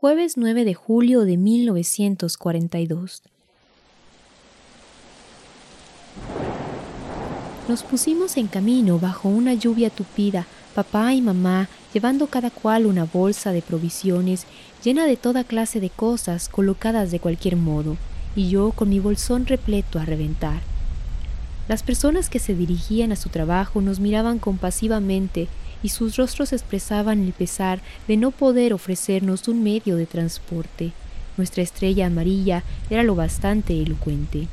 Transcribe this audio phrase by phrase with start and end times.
[0.00, 3.22] jueves 9 de julio de 1942.
[7.68, 13.04] Nos pusimos en camino bajo una lluvia tupida, papá y mamá llevando cada cual una
[13.04, 14.46] bolsa de provisiones
[14.82, 17.98] llena de toda clase de cosas colocadas de cualquier modo,
[18.34, 20.62] y yo con mi bolsón repleto a reventar.
[21.68, 25.48] Las personas que se dirigían a su trabajo nos miraban compasivamente
[25.82, 30.92] y sus rostros expresaban el pesar de no poder ofrecernos un medio de transporte.
[31.36, 34.48] Nuestra estrella amarilla era lo bastante elocuente.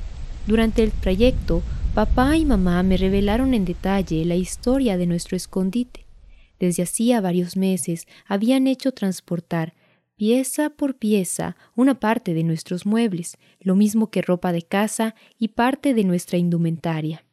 [0.46, 1.62] Durante el trayecto,
[1.94, 6.06] papá y mamá me revelaron en detalle la historia de nuestro escondite.
[6.60, 9.74] Desde hacía varios meses habían hecho transportar
[10.16, 15.50] pieza por pieza una parte de nuestros muebles, lo mismo que ropa de casa y
[15.50, 17.27] parte de nuestra indumentaria.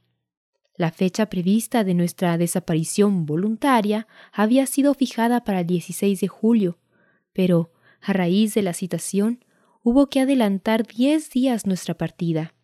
[0.76, 6.78] La fecha prevista de nuestra desaparición voluntaria había sido fijada para el 16 de julio,
[7.32, 9.44] pero, a raíz de la citación,
[9.84, 12.54] hubo que adelantar diez días nuestra partida,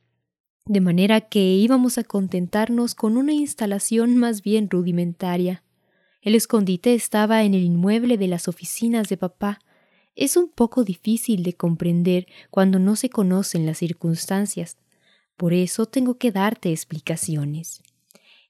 [0.64, 5.62] de manera que íbamos a contentarnos con una instalación más bien rudimentaria.
[6.20, 9.61] El escondite estaba en el inmueble de las oficinas de papá.
[10.17, 14.78] Es un poco difícil de comprender cuando no se conocen las circunstancias.
[15.36, 17.83] Por eso tengo que darte explicaciones.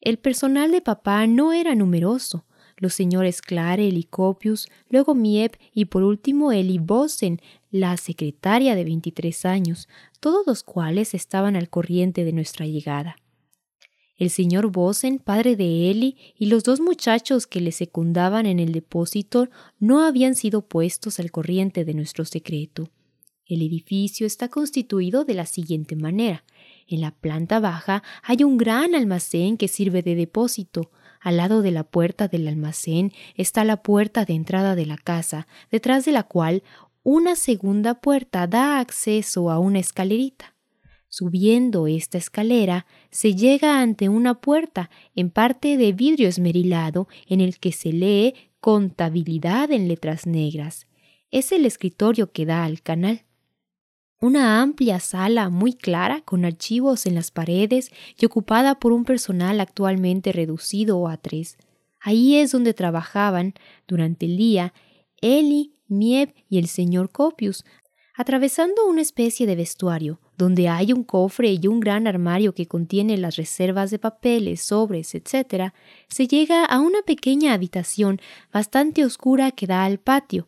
[0.00, 2.44] El personal de papá no era numeroso.
[2.76, 8.84] Los señores Clarel y Copius, luego Miep y por último Eli Bosen, la secretaria de
[8.84, 13.16] 23 años, todos los cuales estaban al corriente de nuestra llegada.
[14.16, 18.72] El señor Bosen, padre de Eli, y los dos muchachos que le secundaban en el
[18.72, 19.48] depósito
[19.78, 22.90] no habían sido puestos al corriente de nuestro secreto.
[23.46, 26.44] El edificio está constituido de la siguiente manera.
[26.90, 30.90] En la planta baja hay un gran almacén que sirve de depósito.
[31.20, 35.46] Al lado de la puerta del almacén está la puerta de entrada de la casa,
[35.70, 36.64] detrás de la cual
[37.04, 40.56] una segunda puerta da acceso a una escalerita.
[41.08, 47.60] Subiendo esta escalera se llega ante una puerta en parte de vidrio esmerilado en el
[47.60, 50.88] que se lee contabilidad en letras negras.
[51.30, 53.22] Es el escritorio que da al canal.
[54.22, 59.60] Una amplia sala muy clara, con archivos en las paredes y ocupada por un personal
[59.60, 61.56] actualmente reducido a tres.
[61.98, 63.54] Ahí es donde trabajaban
[63.88, 64.74] durante el día
[65.22, 67.64] Eli, Mieb y el señor Copius,
[68.14, 73.16] atravesando una especie de vestuario, donde hay un cofre y un gran armario que contiene
[73.16, 75.72] las reservas de papeles, sobres, etc.,
[76.08, 78.20] se llega a una pequeña habitación
[78.52, 80.46] bastante oscura que da al patio,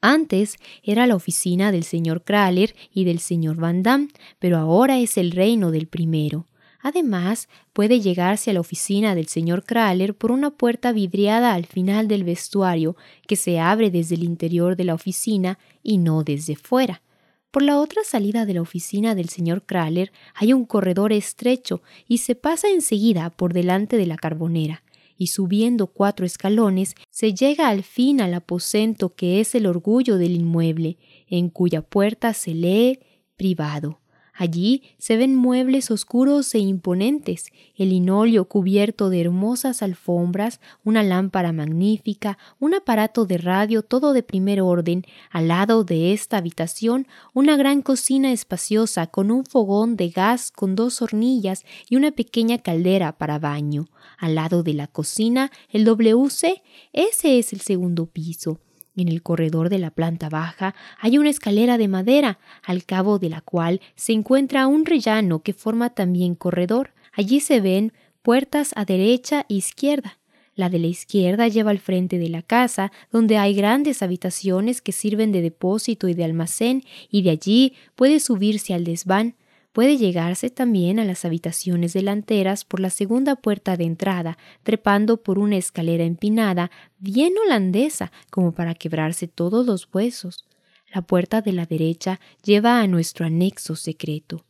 [0.00, 4.08] antes era la oficina del señor Kraler y del señor Van Damme,
[4.38, 6.46] pero ahora es el reino del primero.
[6.80, 12.06] Además, puede llegarse a la oficina del señor Kraler por una puerta vidriada al final
[12.06, 12.96] del vestuario
[13.26, 17.02] que se abre desde el interior de la oficina y no desde fuera.
[17.50, 22.18] Por la otra salida de la oficina del señor Kraler hay un corredor estrecho y
[22.18, 24.82] se pasa enseguida por delante de la carbonera
[25.16, 30.32] y subiendo cuatro escalones se llega al fin al aposento que es el orgullo del
[30.32, 33.00] inmueble, en cuya puerta se lee
[33.36, 34.00] privado.
[34.38, 41.52] Allí se ven muebles oscuros e imponentes, el linóleo cubierto de hermosas alfombras, una lámpara
[41.52, 47.56] magnífica, un aparato de radio todo de primer orden, al lado de esta habitación una
[47.56, 53.16] gran cocina espaciosa con un fogón de gas con dos hornillas y una pequeña caldera
[53.16, 53.88] para baño.
[54.18, 58.60] Al lado de la cocina el WC, ese es el segundo piso.
[58.96, 63.28] En el corredor de la planta baja hay una escalera de madera, al cabo de
[63.28, 66.94] la cual se encuentra un rellano que forma también corredor.
[67.12, 70.18] Allí se ven puertas a derecha e izquierda.
[70.54, 74.92] La de la izquierda lleva al frente de la casa, donde hay grandes habitaciones que
[74.92, 79.34] sirven de depósito y de almacén, y de allí puede subirse al desván.
[79.76, 85.38] Puede llegarse también a las habitaciones delanteras por la segunda puerta de entrada, trepando por
[85.38, 90.46] una escalera empinada, bien holandesa, como para quebrarse todos los huesos.
[90.94, 94.46] La puerta de la derecha lleva a nuestro anexo secreto.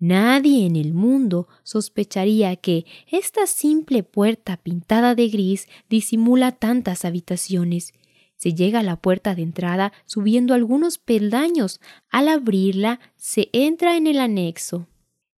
[0.00, 7.94] Nadie en el mundo sospecharía que esta simple puerta pintada de gris disimula tantas habitaciones.
[8.36, 11.80] Se llega a la puerta de entrada subiendo algunos peldaños.
[12.10, 14.86] Al abrirla, se entra en el anexo.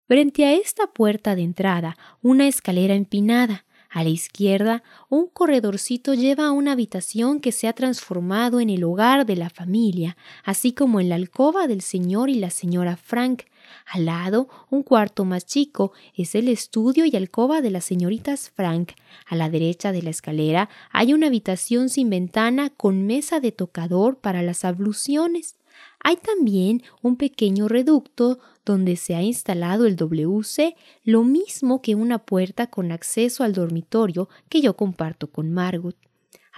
[0.06, 3.64] Frente a esta puerta de entrada, una escalera empinada.
[3.90, 8.84] A la izquierda, un corredorcito lleva a una habitación que se ha transformado en el
[8.84, 13.44] hogar de la familia, así como en la alcoba del señor y la señora Frank.
[13.86, 18.92] Al lado, un cuarto más chico, es el estudio y alcoba de las señoritas Frank.
[19.26, 24.18] A la derecha de la escalera hay una habitación sin ventana con mesa de tocador
[24.18, 25.56] para las abluciones.
[26.00, 32.18] Hay también un pequeño reducto donde se ha instalado el WC, lo mismo que una
[32.18, 35.96] puerta con acceso al dormitorio que yo comparto con Margot.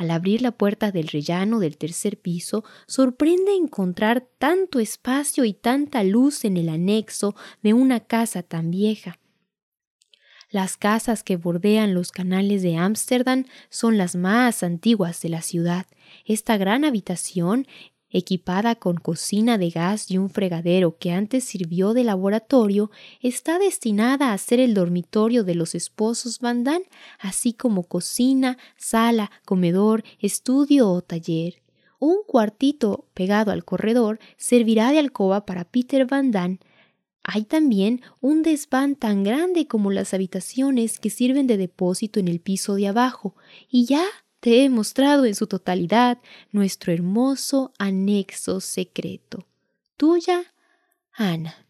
[0.01, 6.03] Al abrir la puerta del rellano del tercer piso, sorprende encontrar tanto espacio y tanta
[6.05, 9.19] luz en el anexo de una casa tan vieja.
[10.49, 15.85] Las casas que bordean los canales de Ámsterdam son las más antiguas de la ciudad.
[16.25, 17.67] Esta gran habitación
[18.11, 22.91] equipada con cocina de gas y un fregadero que antes sirvió de laboratorio,
[23.21, 26.87] está destinada a ser el dormitorio de los esposos Van Damme,
[27.19, 31.63] así como cocina, sala, comedor, estudio o taller.
[31.99, 36.59] Un cuartito pegado al corredor servirá de alcoba para Peter Van Damme.
[37.23, 42.41] Hay también un desván tan grande como las habitaciones que sirven de depósito en el
[42.41, 43.37] piso de abajo,
[43.69, 44.05] y ya
[44.41, 46.19] te he mostrado en su totalidad
[46.51, 49.47] nuestro hermoso anexo secreto.
[49.97, 50.55] Tuya,
[51.13, 51.67] Ana.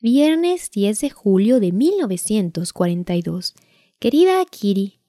[0.00, 3.54] Viernes 10 de julio de 1942.
[3.98, 5.00] Querida Kiri,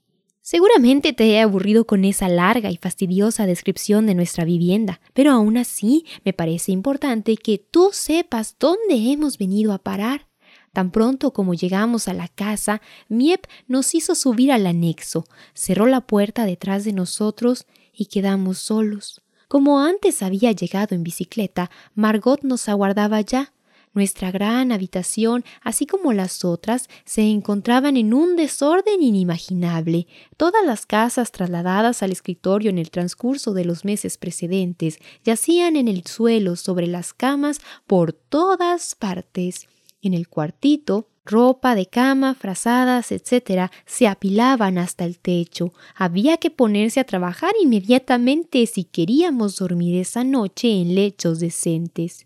[0.41, 5.57] seguramente te he aburrido con esa larga y fastidiosa descripción de nuestra vivienda, pero aún
[5.57, 10.28] así me parece importante que tú sepas dónde hemos venido a parar.
[10.73, 16.01] Tan pronto como llegamos a la casa, Miep nos hizo subir al anexo, cerró la
[16.01, 19.21] puerta detrás de nosotros y quedamos solos.
[19.47, 23.51] Como antes había llegado en bicicleta, Margot nos aguardaba ya.
[23.95, 30.05] Nuestra gran habitación, así como las otras, se encontraban en un desorden inimaginable.
[30.37, 35.87] Todas las casas trasladadas al escritorio en el transcurso de los meses precedentes yacían en
[35.87, 39.67] el suelo sobre las camas por todas partes.
[40.01, 45.73] En el cuartito, ropa de cama, frazadas, etc., se apilaban hasta el techo.
[45.95, 52.25] Había que ponerse a trabajar inmediatamente si queríamos dormir esa noche en lechos decentes.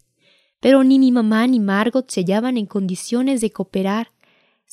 [0.60, 4.12] Pero ni mi mamá ni Margot se hallaban en condiciones de cooperar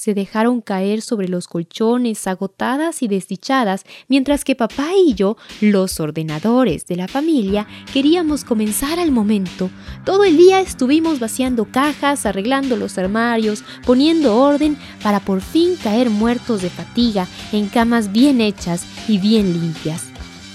[0.00, 6.00] se dejaron caer sobre los colchones agotadas y desdichadas, mientras que papá y yo, los
[6.00, 9.68] ordenadores de la familia, queríamos comenzar al momento.
[10.06, 16.08] Todo el día estuvimos vaciando cajas, arreglando los armarios, poniendo orden para por fin caer
[16.08, 20.06] muertos de fatiga en camas bien hechas y bien limpias.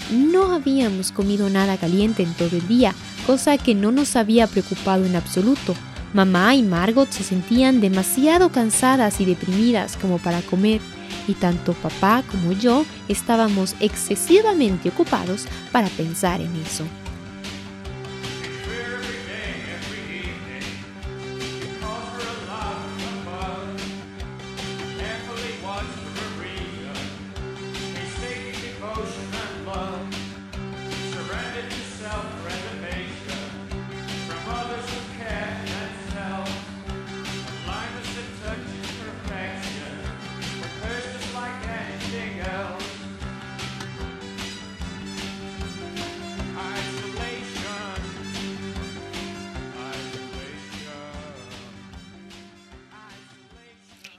[0.10, 2.96] No habíamos comido nada caliente en todo el día,
[3.28, 5.76] cosa que no nos había preocupado en absoluto
[6.16, 10.80] Mamá y Margot se sentían demasiado cansadas y deprimidas como para comer,
[11.28, 16.86] y tanto papá como yo estábamos excesivamente ocupados para pensar en eso.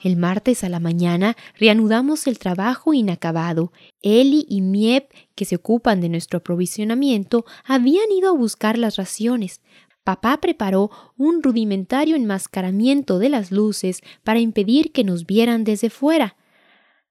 [0.07, 3.73] El martes a la mañana reanudamos el trabajo inacabado.
[4.03, 9.63] Eli y Miep, que se ocupan de nuestro aprovisionamiento, habían ido a buscar las raciones.
[10.05, 16.37] Papá preparó un rudimentario enmascaramiento de las luces para impedir que nos vieran desde fuera.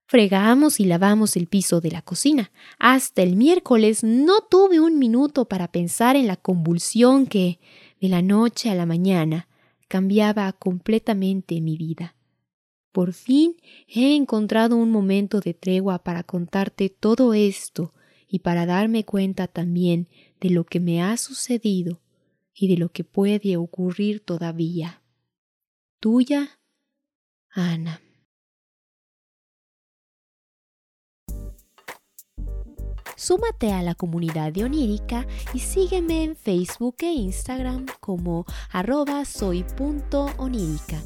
[0.06, 2.50] Fregamos y lavamos el piso de la cocina.
[2.80, 7.60] Hasta el miércoles no tuve un minuto para pensar en la convulsión que,
[8.00, 9.50] de la noche a la mañana,
[9.90, 12.16] cambiaba completamente mi vida.
[12.96, 13.58] Por fin
[13.90, 17.94] he encontrado un momento de tregua para contarte todo esto
[18.25, 20.08] y para darme cuenta también
[20.40, 22.00] de lo que me ha sucedido
[22.54, 25.02] y de lo que puede ocurrir todavía.
[26.00, 26.58] Tuya,
[27.50, 28.00] Ana.
[33.18, 41.04] Súmate a la comunidad de Onírica y sígueme en Facebook e Instagram como arroba soy.onírica.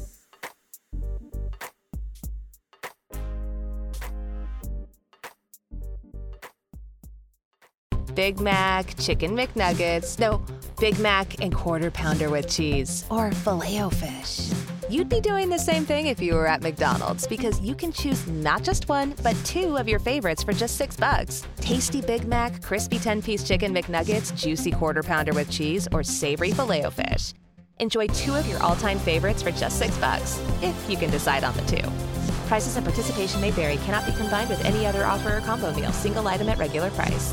[8.14, 10.42] Big Mac, Chicken McNuggets, no,
[10.78, 14.50] Big Mac and Quarter Pounder with cheese, or Filet-O-Fish.
[14.90, 18.26] You'd be doing the same thing if you were at McDonald's because you can choose
[18.26, 21.44] not just one, but two of your favorites for just six bucks.
[21.60, 26.50] Tasty Big Mac, crispy 10 piece chicken McNuggets, juicy quarter pounder with cheese, or savory
[26.50, 27.34] filet o fish.
[27.78, 31.44] Enjoy two of your all time favorites for just six bucks, if you can decide
[31.44, 31.88] on the two.
[32.48, 35.92] Prices and participation may vary, cannot be combined with any other offer or combo meal,
[35.92, 37.32] single item at regular price.